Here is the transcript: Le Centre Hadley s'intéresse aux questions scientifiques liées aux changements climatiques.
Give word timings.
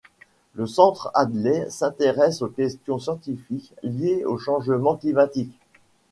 Le 0.55 0.65
Centre 0.65 1.11
Hadley 1.13 1.69
s'intéresse 1.69 2.41
aux 2.41 2.47
questions 2.47 2.97
scientifiques 2.97 3.71
liées 3.83 4.23
aux 4.25 4.39
changements 4.39 4.95
climatiques. 4.97 5.53